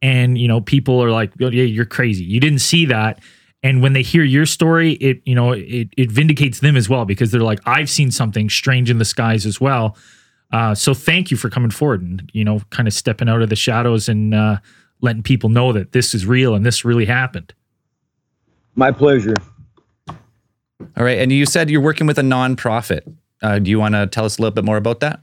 [0.00, 2.24] And you know, people are like, oh, yeah, you're crazy.
[2.24, 3.20] You didn't see that.
[3.62, 7.04] And when they hear your story, it you know it it vindicates them as well
[7.04, 9.96] because they're like, I've seen something strange in the skies as well.
[10.52, 13.48] Uh, so thank you for coming forward and you know kind of stepping out of
[13.48, 14.56] the shadows and uh,
[15.00, 17.54] letting people know that this is real and this really happened.
[18.74, 19.34] My pleasure.
[20.08, 20.16] all
[20.96, 21.18] right.
[21.18, 23.02] And you said you're working with a nonprofit.
[23.42, 25.20] Uh, do you want to tell us a little bit more about that?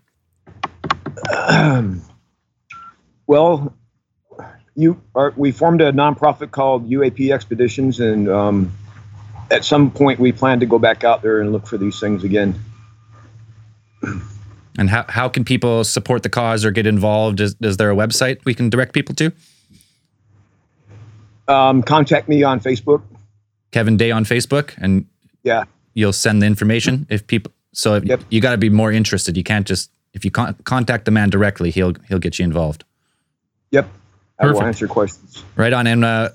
[3.29, 3.75] Well,
[4.75, 8.71] you are, we formed a nonprofit called UAP Expeditions, and um,
[9.51, 12.23] at some point we plan to go back out there and look for these things
[12.23, 12.59] again.
[14.79, 17.39] And how, how can people support the cause or get involved?
[17.39, 19.31] Is, is there a website we can direct people to?
[21.47, 23.03] Um, contact me on Facebook.
[23.69, 25.05] Kevin Day on Facebook, and
[25.43, 27.53] Yeah, you'll send the information if people.
[27.73, 28.21] So if Yep.
[28.31, 29.37] you got to be more interested.
[29.37, 32.85] You can't just if you con- contact the man directly, he'll he'll get you involved.
[33.71, 33.89] Yep.
[34.39, 35.43] I will answer questions.
[35.55, 36.29] Right on, and uh,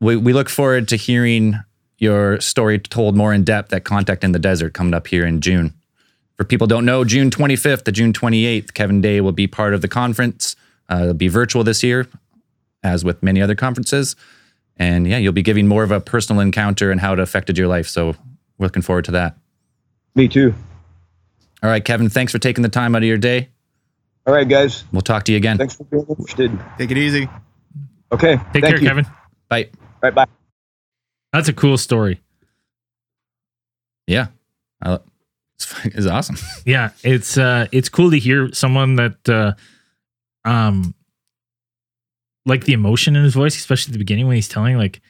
[0.00, 1.58] we we look forward to hearing
[1.98, 5.40] your story told more in depth at Contact in the Desert coming up here in
[5.40, 5.74] June.
[6.36, 9.74] For people who don't know, June 25th to June 28th, Kevin Day will be part
[9.74, 10.56] of the conference.
[10.90, 12.08] Uh, it'll be virtual this year,
[12.82, 14.16] as with many other conferences.
[14.78, 17.68] And yeah, you'll be giving more of a personal encounter and how it affected your
[17.68, 17.86] life.
[17.86, 18.16] So
[18.56, 19.36] we're looking forward to that.
[20.14, 20.54] Me too.
[21.62, 23.50] All right, Kevin, thanks for taking the time out of your day.
[24.26, 24.84] All right, guys.
[24.92, 25.58] We'll talk to you again.
[25.58, 26.58] Thanks for being interested.
[26.78, 27.28] Take it easy.
[28.12, 28.36] Okay.
[28.36, 28.88] Take thank care, you.
[28.88, 29.06] Kevin.
[29.48, 29.70] Bye.
[29.74, 30.14] All right.
[30.14, 30.26] Bye.
[31.32, 32.20] That's a cool story.
[34.06, 34.28] Yeah.
[34.82, 34.98] I,
[35.54, 36.36] it's, it's awesome.
[36.64, 39.52] Yeah, it's uh it's cool to hear someone that uh
[40.44, 40.94] um
[42.46, 45.00] like the emotion in his voice, especially at the beginning when he's telling like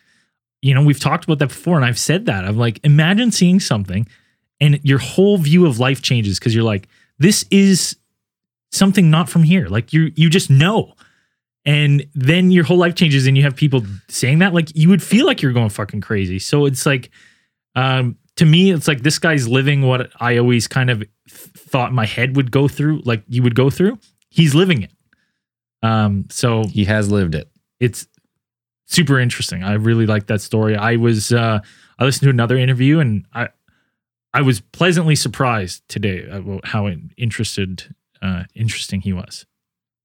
[0.63, 2.45] you know, we've talked about that before and I've said that.
[2.45, 4.07] I'm like imagine seeing something
[4.61, 7.97] and your whole view of life changes because you're like this is
[8.73, 9.67] something not from here.
[9.69, 10.95] Like you you just know.
[11.67, 15.03] And then your whole life changes and you have people saying that like you would
[15.03, 16.39] feel like you're going fucking crazy.
[16.39, 17.11] So it's like
[17.77, 21.93] um to me it's like this guy's living what I always kind of th- thought
[21.93, 23.99] my head would go through, like you would go through.
[24.31, 24.93] He's living it.
[25.83, 27.51] Um so He has lived it.
[27.79, 28.07] it's
[28.87, 29.63] super interesting.
[29.63, 30.77] I really like that story.
[30.77, 31.61] I was uh
[31.99, 33.49] I listened to another interview and I
[34.33, 36.27] I was pleasantly surprised today
[36.65, 39.47] how interested uh interesting he was.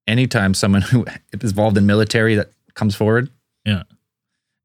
[0.08, 1.06] Anytime someone who
[1.41, 3.30] is involved in military that comes forward,
[3.65, 3.84] Yeah.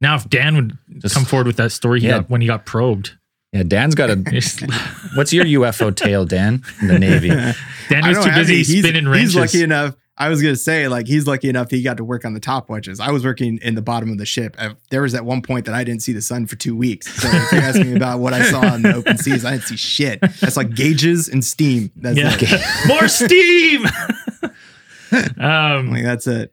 [0.00, 2.18] Now if Dan would Just- come forward with that story he Yeah.
[2.18, 3.16] got when he got probed.
[3.52, 4.16] yeah, Dan's got a.
[5.14, 6.62] What's your UFO tale, Dan?
[6.80, 7.28] In the Navy.
[7.88, 8.62] was I don't too have busy any.
[8.64, 9.34] He's- spinning wrenches.
[9.34, 9.96] He's lucky enough.
[10.20, 12.68] I was gonna say, like, he's lucky enough he got to work on the top
[12.68, 13.00] watches.
[13.00, 14.54] I was working in the bottom of the ship.
[14.58, 17.12] Uh, There was at one point that I didn't see the sun for two weeks.
[17.20, 19.64] So if you're asking me about what I saw in the open seas, I didn't
[19.64, 20.20] see shit.
[20.40, 21.90] That's like gauges and steam.
[21.96, 22.36] That's Yeah.
[22.38, 22.60] it.
[22.88, 23.86] More steam.
[25.38, 26.52] um Like that's it.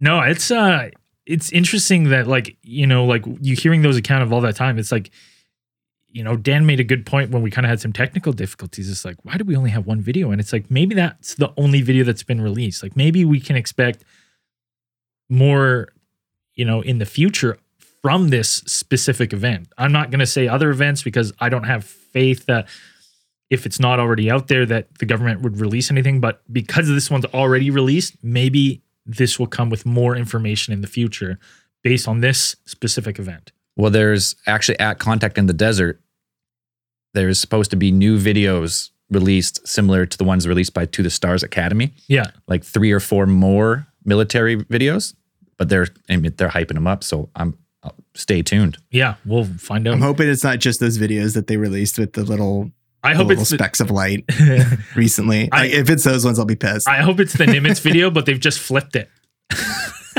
[0.00, 0.90] No, it's uh
[1.26, 4.78] it's interesting that like, you know, like you hearing those account of all that time,
[4.78, 5.10] it's like
[6.12, 8.90] you know, Dan made a good point when we kind of had some technical difficulties.
[8.90, 10.30] It's like, why do we only have one video?
[10.30, 12.82] And it's like maybe that's the only video that's been released.
[12.82, 14.04] Like maybe we can expect
[15.28, 15.88] more,
[16.54, 17.58] you know, in the future
[18.02, 19.68] from this specific event.
[19.78, 22.66] I'm not going to say other events because I don't have faith that
[23.50, 27.10] if it's not already out there that the government would release anything, but because this
[27.10, 31.38] one's already released, maybe this will come with more information in the future
[31.82, 33.52] based on this specific event.
[33.80, 36.00] Well, there's actually at Contact in the Desert,
[37.14, 41.10] there's supposed to be new videos released similar to the ones released by To the
[41.10, 42.26] Stars Academy, Yeah.
[42.46, 45.14] like three or four more military videos.
[45.58, 48.76] But they're I mean, they're hyping them up, so I'm I'll stay tuned.
[48.90, 49.94] Yeah, we'll find out.
[49.94, 52.70] I'm hoping it's not just those videos that they released with the little,
[53.02, 54.24] I hope little it's the, specks of light
[54.94, 55.48] recently.
[55.52, 56.86] I- Like, if it's those ones, I'll be pissed.
[56.88, 59.08] I hope it's the Nimitz video, but they've just flipped it.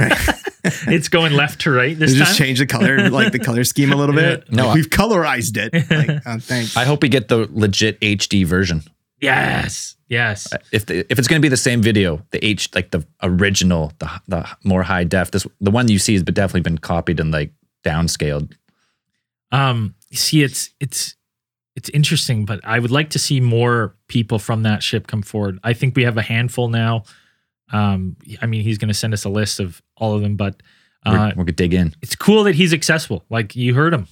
[0.87, 2.25] it's going left to right this They time.
[2.27, 4.51] just change the color, like the color scheme a little bit.
[4.51, 5.73] No, Like, I- we've colorized it.
[5.91, 6.75] Like, oh, thanks.
[6.77, 8.83] I hope we get the legit HD version.
[9.19, 10.47] yes, yes.
[10.71, 13.91] If the, if it's going to be the same video, the H like the original,
[13.99, 17.19] the the more high def, this the one you see has been definitely been copied
[17.19, 17.51] and like
[17.83, 18.53] downscaled.
[19.51, 21.15] Um, see, it's it's
[21.75, 25.59] it's interesting, but I would like to see more people from that ship come forward.
[25.63, 27.03] I think we have a handful now.
[27.71, 30.61] Um, I mean, he's going to send us a list of all of them, but
[31.05, 31.93] We're, uh, we're gonna dig in.
[32.01, 33.23] it's cool that he's accessible.
[33.29, 34.07] Like you heard him,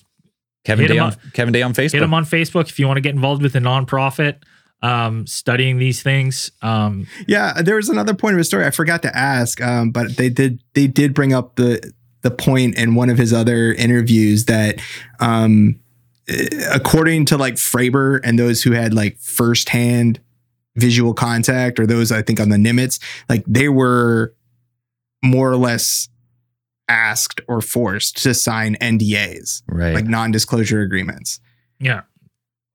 [0.65, 1.91] Kevin hit Day him on Kevin Day on Facebook.
[1.93, 4.37] hit him on Facebook if you want to get involved with a nonprofit
[4.81, 6.51] um, studying these things.
[6.61, 10.15] Um, Yeah, there was another point of his story I forgot to ask, um, but
[10.17, 14.45] they did they did bring up the the point in one of his other interviews
[14.45, 14.81] that,
[15.19, 15.79] um,
[16.71, 20.19] according to like Fravor and those who had like firsthand
[20.75, 24.33] visual contact, or those I think on the Nimitz, like they were
[25.23, 26.07] more or less
[26.87, 29.93] asked or forced to sign NDAs, right.
[29.93, 31.39] like non-disclosure agreements,
[31.79, 32.01] yeah,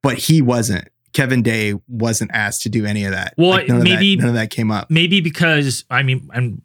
[0.02, 0.88] but he wasn't.
[1.12, 3.34] Kevin Day wasn't asked to do any of that.
[3.38, 4.90] Well, Like, none of that- maybe- none of that came up.
[4.90, 6.60] maybe because I mean, and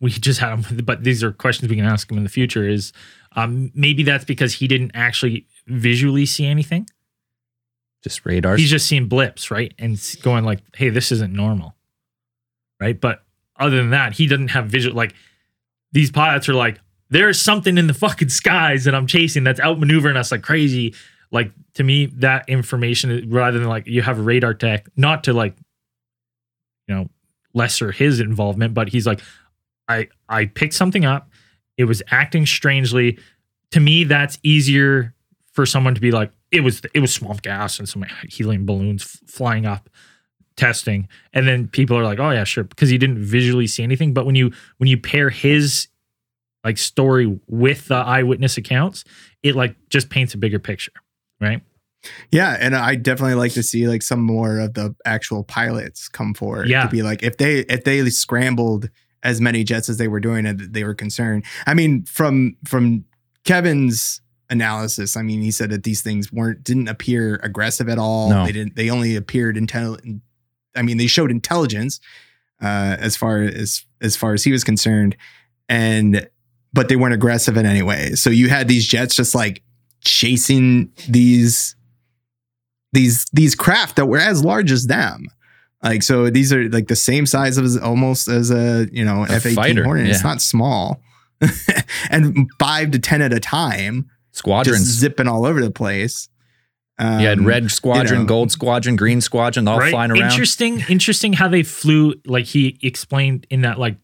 [0.00, 2.68] we just had him, but these are questions we can ask him in the future.
[2.68, 2.92] Is
[3.36, 6.86] um, maybe that's because he didn't actually visually see anything.
[8.06, 8.60] Just radars.
[8.60, 11.74] He's just seeing blips, right, and going like, "Hey, this isn't normal,"
[12.80, 13.00] right?
[13.00, 13.24] But
[13.58, 14.94] other than that, he doesn't have visual.
[14.94, 15.12] Like
[15.90, 16.78] these pilots are like,
[17.10, 20.94] "There's something in the fucking skies that I'm chasing that's outmaneuvering us like crazy."
[21.32, 25.32] Like to me, that information uh, rather than like you have radar tech, not to
[25.32, 25.56] like,
[26.86, 27.08] you know,
[27.54, 29.20] lesser his involvement, but he's like,
[29.88, 31.28] I I picked something up.
[31.76, 33.18] It was acting strangely.
[33.72, 35.12] To me, that's easier
[35.50, 39.02] for someone to be like, it was it was swamp gas and some helium balloons
[39.02, 39.88] f- flying up
[40.56, 44.14] testing and then people are like oh yeah sure because he didn't visually see anything
[44.14, 45.88] but when you when you pair his
[46.64, 49.04] like story with the eyewitness accounts
[49.42, 50.92] it like just paints a bigger picture
[51.40, 51.60] right
[52.30, 56.34] Yeah, and I definitely like to see like some more of the actual pilots come
[56.34, 56.68] forward.
[56.68, 56.84] Yeah.
[56.84, 58.88] to be like if they if they scrambled
[59.22, 61.44] as many jets as they were doing, and they were concerned.
[61.66, 63.04] I mean, from from
[63.44, 68.30] Kevin's analysis, I mean, he said that these things weren't didn't appear aggressive at all.
[68.30, 68.44] No.
[68.44, 68.76] They didn't.
[68.76, 70.22] They only appeared intelligent.
[70.74, 72.00] I mean, they showed intelligence
[72.62, 75.16] uh, as far as as far as he was concerned,
[75.68, 76.28] and
[76.72, 78.14] but they weren't aggressive in any way.
[78.14, 79.62] So you had these jets just like
[80.04, 81.74] chasing these
[82.92, 85.26] these these craft that were as large as them.
[85.82, 89.46] Like so, these are like the same size as almost as a you know F
[89.46, 90.08] eighteen Hornet.
[90.08, 91.00] It's not small,
[92.10, 94.82] and five to ten at a time, Squadrons.
[94.86, 96.28] zipping all over the place.
[96.98, 98.26] Um, you had red squadron, know.
[98.26, 100.22] gold squadron, green squadron, all right flying around.
[100.30, 103.96] interesting interesting how they flew like he explained in that like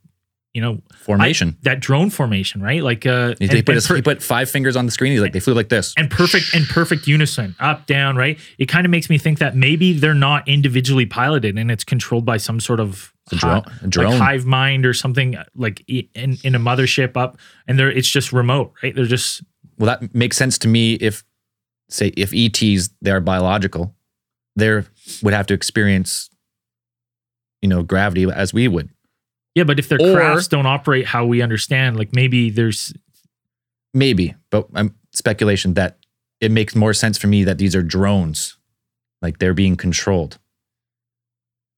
[0.53, 1.57] you know Formation.
[1.57, 4.51] I- that drone formation right like uh he, and- put his, per- he put five
[4.51, 5.13] fingers on the screen.
[5.13, 5.95] He's like, they flew like this.
[5.97, 9.57] and perfect and perfect unison up down right it kind of makes me think that
[9.57, 13.63] maybe they're not individually piloted and it's controlled by some sort of It's a drone.
[13.65, 14.11] hi- A drone.
[14.11, 18.35] like hive mind or something like in, in a mothership up and they're it's just
[18.35, 19.43] remote right they're just
[19.83, 20.95] well, that makes sense to me.
[20.95, 21.25] If
[21.91, 23.95] say if ETs they are biological,
[24.55, 24.83] they
[25.23, 26.31] would have to experience,
[27.63, 28.89] you know, gravity as we would.
[29.57, 32.95] yeah but if their Or- crafts don't operate how we understand like maybe there's
[33.95, 35.99] Maybe, but I'm speculation that
[36.41, 38.57] it makes more sense for me that these are drones,
[39.21, 40.39] like they're being controlled.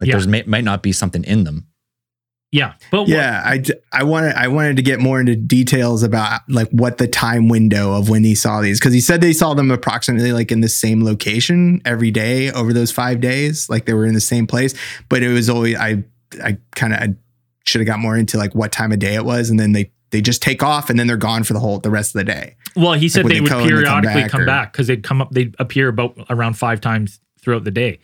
[0.00, 0.14] Like Yeah.
[0.14, 1.66] there's may, might not be something in them.
[2.54, 6.40] Yeah but Yeah, I, d- I wanted I wanted to get more into details about
[6.48, 9.54] like what the time window of when he saw these because he said they saw
[9.54, 13.92] them approximately like in the same location every day over those five days, like they
[13.92, 14.72] were in the same place.
[15.08, 16.04] But it was always I
[16.42, 17.16] I kind of
[17.64, 19.90] should have got more into like what time of day it was, and then they
[20.10, 22.24] they just take off and then they're gone for the whole the rest of the
[22.24, 22.56] day.
[22.76, 25.56] well he said when they they would periodically come back because they'd come up they'd
[25.58, 27.98] appear about around five times throughout the day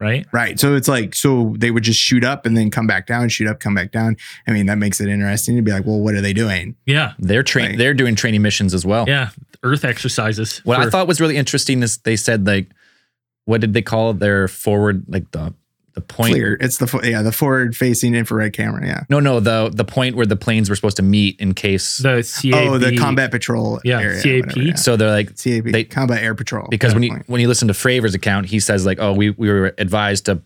[0.00, 0.58] right Right.
[0.60, 3.48] So it's like so they would just shoot up and then come back down, shoot
[3.48, 4.16] up, come back down.
[4.46, 6.76] I mean that makes it interesting to be like, well, what are they doing?
[6.86, 7.78] yeah They're train Right.
[7.78, 9.04] they're doing training missions as well.
[9.08, 9.30] yeah
[9.62, 12.68] earth exercises What I thought was really interesting is they said like,
[13.46, 15.54] what did they call their forward like the
[15.96, 16.34] the point?
[16.34, 16.56] Clear.
[16.60, 18.86] It's the yeah the forward facing infrared camera.
[18.86, 19.00] Yeah.
[19.08, 21.96] No, no, the the point where the planes were supposed to meet in case.
[21.96, 23.80] the CAP, oh, the combat patrol.
[23.82, 24.46] Yeah, area, CAP.
[24.46, 24.74] whatever, yeah.
[24.76, 26.68] so they're like CAP, They- combat air patrol.
[26.70, 27.28] because when you Point.
[27.28, 30.42] when you listen to Fravor's account, he says like, oh, we we were advised to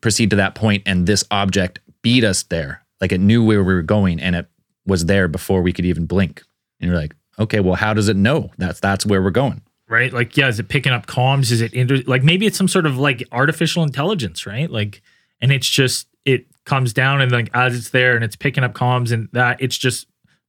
[0.00, 2.82] proceed to that point, and this object beat us there.
[3.00, 4.46] Like it knew where we were going, and it
[4.86, 6.42] was there before we could even blink.
[6.80, 9.60] And you're like, okay, well, how does it know that's that's where we're going?
[9.88, 10.12] Right?
[10.12, 11.50] Like, yeah, is it picking up comms?
[11.50, 14.70] Is it inter- like maybe it's some sort of like artificial intelligence, right?
[14.70, 15.02] Like,
[15.40, 18.72] and it's just it comes down and like as it's there and it's picking up
[18.72, 20.06] comms and that it's just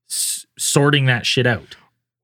[0.10, 1.76] s- sorting that shit out.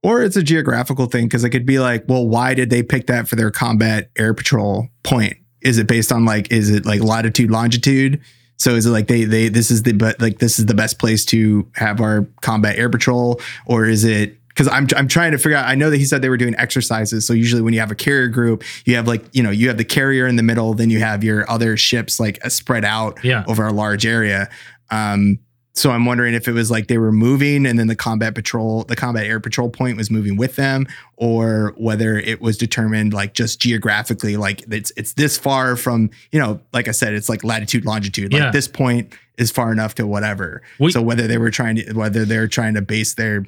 [0.04, 3.08] Or it's a geographical thing because it could be like, well, why did they pick
[3.08, 5.38] that for their combat air patrol point?
[5.62, 8.20] Is it based on like, is it like latitude, longitude?
[8.58, 11.00] So is it like they they this is the but like this is the best
[11.00, 15.38] place to have our combat air patrol, or is it because I'm I'm trying to
[15.38, 15.66] figure out.
[15.68, 17.26] I know that he said they were doing exercises.
[17.26, 19.78] So usually when you have a carrier group, you have like you know you have
[19.78, 23.24] the carrier in the middle, then you have your other ships like uh, spread out
[23.24, 23.44] Yeah.
[23.48, 24.50] over a large area.
[24.90, 25.40] Um,
[25.74, 28.84] so I'm wondering if it was like they were moving and then the combat patrol,
[28.84, 30.86] the combat air patrol point was moving with them,
[31.16, 36.40] or whether it was determined like just geographically, like it's it's this far from, you
[36.40, 38.34] know, like I said, it's like latitude, longitude.
[38.34, 38.52] Like Yeah.
[38.52, 40.62] this point is far enough to whatever.
[40.78, 43.46] We- so whether they were trying to whether they're trying to base their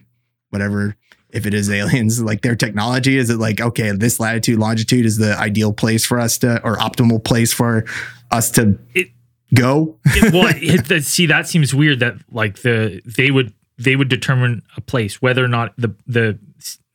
[0.53, 0.95] whatever
[1.31, 5.17] if it is aliens like their technology is it like okay this latitude longitude is
[5.17, 7.83] the ideal place for us to or optimal place for
[8.31, 9.09] us to It-
[9.53, 11.99] go It- well, it, see, that seems weird.
[11.99, 16.39] That like the they would they would determine a place whether or not the the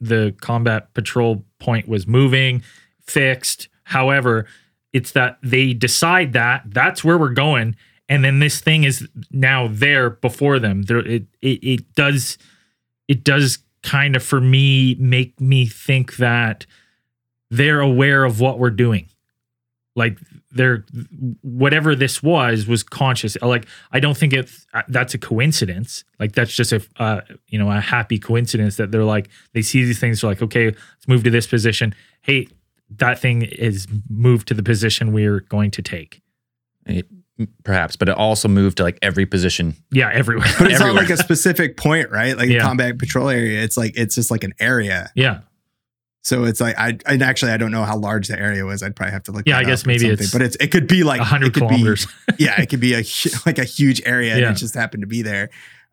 [0.01, 2.63] the combat patrol point was moving,
[3.07, 3.69] fixed.
[3.85, 4.47] However,
[4.93, 7.77] it's that they decide that that's where we're going,
[8.09, 10.83] and then this thing is now there before them.
[10.83, 12.39] There, it it, it does
[13.09, 16.67] it does kind of for me make me think that
[17.51, 19.09] they're aware of what we're doing.
[19.97, 20.19] Like
[20.53, 20.85] they're
[21.43, 23.37] whatever this was was conscious.
[23.43, 24.51] Like i don't think it
[24.89, 26.05] that's a coincidence.
[26.21, 29.85] Like that's just a uh, you know a happy coincidence that they're like they see
[29.85, 31.95] these things they're like okay let's move to this position.
[32.23, 32.49] Hey
[32.91, 36.23] that thing is moved to the position we're going to take
[37.65, 39.75] perhaps, but it also moved to like every position.
[39.91, 40.49] yeah everywhere.
[40.59, 42.37] But it's not like a specific point right?
[42.37, 42.59] Like Yeah.
[42.59, 45.11] a combat patrol area it's like it's just like an area.
[45.15, 45.41] Yeah.
[46.25, 48.83] So it's like i and actually i don't know how large the area was.
[48.83, 50.69] I'd probably have to look Yeah, that I guess up maybe it's but it's it
[50.73, 52.07] could be like 100 it could be- kilometers.
[52.39, 53.03] Yeah, it could be a
[53.47, 54.51] like a huge area and Yeah.
[54.51, 55.51] it just happened to be there,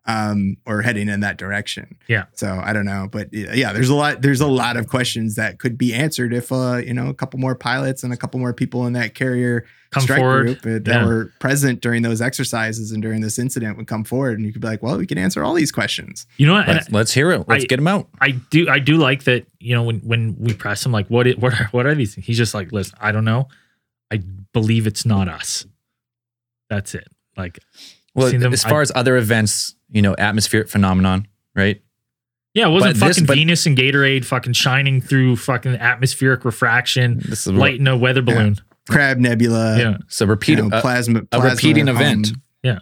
[0.08, 1.96] um, or heading in that direction.
[2.08, 2.26] Yeah.
[2.34, 4.22] So I don't know, but yeah, yeah, there's a lot.
[4.22, 7.40] There's a lot of questions that could be answered if uh, you know, a couple
[7.40, 10.84] more pilots and a couple more people in that carrier come strike forward group uh,
[10.84, 11.06] that Yeah.
[11.06, 14.60] were present during those exercises and during this incident would come forward, and you could
[14.62, 16.26] be like, well, we can answer all these questions.
[16.36, 17.48] you know what Let's, let's hear it.
[17.48, 18.08] Let's I- get them out.
[18.20, 21.26] I do I do like that, you know, when when we press him like what
[21.26, 22.14] it, what are what are these?
[22.14, 23.48] He's just like, "Listen, I don't know.
[24.12, 25.66] I believe it's not us."
[26.70, 27.06] That's it.
[27.36, 27.58] Like
[28.16, 31.80] Well, seen them- as far I- as other events, you know, atmospheric phenomenon, right?
[32.54, 37.20] yeah, it wasn't But fucking but- Venus and Gatorade fucking shining through fucking atmospheric refraction,
[37.28, 38.56] This is lighting a weather balloon.
[38.88, 39.96] Crab Nebula, Yeah.
[40.08, 42.32] so you repeat know, uh, plasma, a plasma, repeating event.
[42.64, 42.80] um,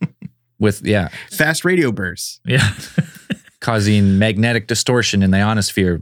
[0.58, 2.40] with yeah, fast radio bursts.
[2.44, 2.72] Yeah.
[3.60, 6.00] causing magnetic distortion in the ionosphere,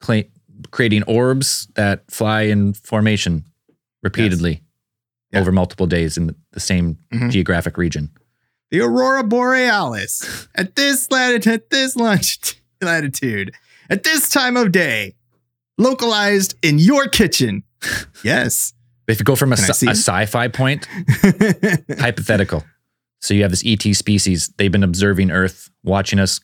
[0.00, 0.24] cla-
[0.70, 3.44] creating orbs that fly in formation
[4.02, 4.62] repeatedly
[5.32, 5.40] Yeah.
[5.40, 7.30] over multiple days in the, same Mhm.
[7.30, 8.10] geographic region.
[8.70, 13.52] the aurora borealis at this latitude, at this longitude, latitude,
[13.90, 15.14] at this time of day,
[15.78, 17.62] localized in your kitchen.
[18.24, 18.72] Yes.
[19.08, 20.86] If you go from a, sci- a sci-fi point,
[21.98, 22.64] hypothetical.
[23.20, 24.48] So you have this ET species.
[24.56, 26.40] They've been observing Earth, watching us,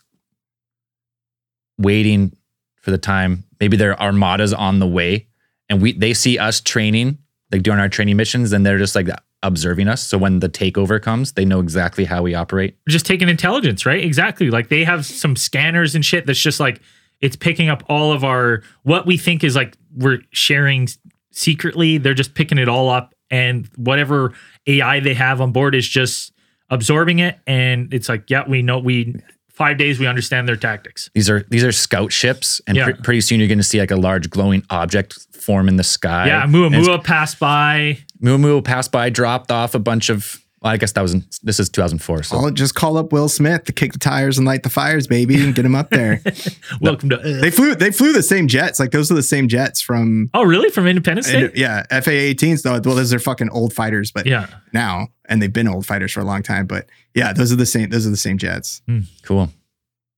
[1.79, 2.37] waiting
[2.81, 3.45] for the time.
[3.61, 5.29] Maybe their armadas on the way,
[5.69, 7.19] and we they see us training,
[7.53, 9.09] like doing our training missions, and they're just like
[9.43, 10.03] observing us.
[10.03, 12.77] So when the takeover comes, they know exactly how we operate.
[12.89, 14.03] just taking intelligence, right?
[14.03, 14.51] Exactly.
[14.51, 16.81] Like they have some scanners and shit that's just like
[17.21, 20.89] it's picking up all of our what we think is like we're sharing
[21.33, 21.99] secretly.
[21.99, 24.35] They're just picking it all up, and whatever
[24.67, 26.33] AI they have on board is just
[26.71, 27.39] absorbing it.
[27.47, 29.21] And it's like, yeah, we know we
[29.59, 31.11] five days we understand their tactics.
[31.15, 32.85] These are these are scout ships, and Yeah.
[32.85, 35.85] pre- pretty soon you're going to see like a large glowing object form in the
[35.85, 36.29] sky.
[36.29, 37.99] yeah, Oumuamua passed by.
[38.23, 40.41] Oumuamua passed by, dropped off a bunch of.
[40.61, 42.25] Well, I guess that was in, this is 2004.
[42.25, 45.07] So I'll just call up Will Smith to kick the tires and light the fires,
[45.07, 46.21] baby, and get him up there.
[46.81, 47.21] Welcome to.
[47.21, 47.77] uh, they flew.
[47.77, 48.81] They flew the same jets.
[48.81, 50.31] Like those are the same jets from.
[50.35, 50.71] oh, really?
[50.71, 51.51] From Independence Day?
[51.55, 52.63] yeah, FA 18s.
[52.63, 54.49] Though, well, those are fucking old fighters, but yeah.
[54.73, 56.67] now, and they've been old fighters for a long time.
[56.67, 57.91] But yeah, those are the same.
[57.91, 58.83] Those are the same jets.
[59.23, 59.51] cool.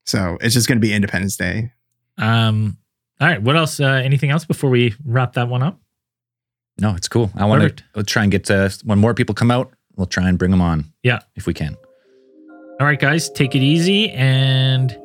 [0.06, 1.72] So it's just going to be Independence Day.
[2.16, 2.78] Um.
[3.20, 3.42] All right.
[3.42, 3.78] What else?
[3.78, 5.78] Uh, anything else before we wrap that one up?
[6.80, 7.30] No, it's cool.
[7.36, 7.82] I want Perfect.
[7.94, 9.74] to try and get to when more people come out.
[10.00, 10.94] We'll try and bring them on.
[11.02, 11.18] Yeah.
[11.36, 11.76] if we can.
[12.80, 14.98] All right, guys, take it easy and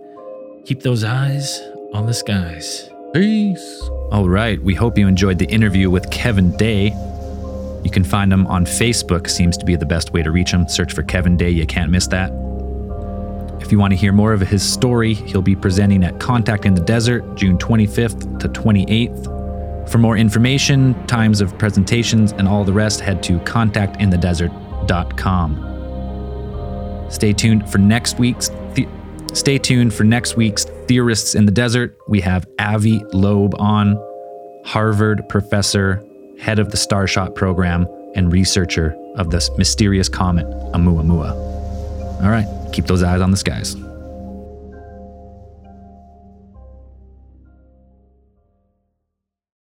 [0.64, 1.60] keep those eyes
[1.94, 2.90] on the skies.
[3.14, 3.90] Peace.
[4.14, 4.58] All right.
[4.64, 6.94] We hope you enjoyed the interview with Kevin Day.
[7.84, 10.66] You can find him on Facebook, seems to be the best way to reach him.
[10.70, 11.50] Search for Kevin Day.
[11.50, 12.32] You can't miss that.
[13.60, 16.74] If you want to hear more of his story, he'll be presenting at Contact in
[16.74, 19.90] the Desert June 25th to 28th.
[19.90, 24.65] For more information, times of presentations, and all the rest, head to contactinthedesert.com.
[27.10, 28.88] Stay tuned for next week's the-
[29.34, 31.98] Stay tuned for next week's Theorists in the Desert.
[32.08, 34.00] We have Avi Loeb on,
[34.66, 36.02] Harvard professor,
[36.40, 41.32] head of the Starshot program, and researcher of this mysterious comet, Oumuamua.
[42.24, 43.76] All right, keep those eyes on the skies.